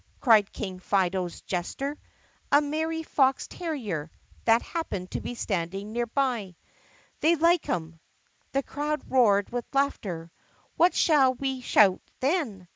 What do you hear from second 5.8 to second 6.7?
near by.